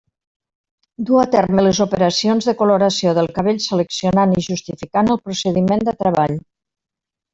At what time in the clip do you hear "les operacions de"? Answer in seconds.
1.67-2.55